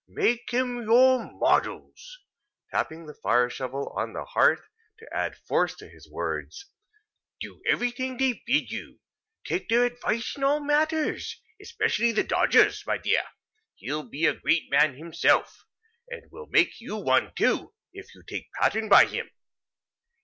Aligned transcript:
Make 0.07 0.51
'em 0.51 0.81
your 0.81 1.31
models," 1.31 2.17
tapping 2.71 3.05
the 3.05 3.13
fire 3.13 3.51
shovel 3.51 3.93
on 3.95 4.13
the 4.13 4.25
hearth 4.25 4.67
to 4.97 5.07
add 5.15 5.37
force 5.37 5.75
to 5.75 5.87
his 5.87 6.09
words; 6.11 6.65
"do 7.39 7.61
everything 7.69 8.17
they 8.17 8.41
bid 8.47 8.71
you, 8.71 8.93
and 8.97 8.99
take 9.45 9.69
their 9.69 9.85
advice 9.85 10.35
in 10.35 10.43
all 10.43 10.59
matters—especially 10.59 12.13
the 12.13 12.23
Dodger's, 12.23 12.83
my 12.87 12.97
dear. 12.97 13.25
He'll 13.75 14.09
be 14.09 14.25
a 14.25 14.33
great 14.33 14.71
man 14.71 14.95
himself, 14.95 15.65
and 16.09 16.31
will 16.31 16.47
make 16.47 16.81
you 16.81 16.95
one 16.95 17.31
too, 17.35 17.75
if 17.93 18.15
you 18.15 18.23
take 18.27 18.51
pattern 18.53 18.89
by 18.89 19.05
him. 19.05 19.29